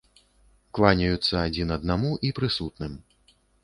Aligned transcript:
Кланяюцца 0.77 1.45
адзін 1.51 1.77
аднаму 1.79 2.11
і 2.27 2.35
прысутным. 2.43 3.03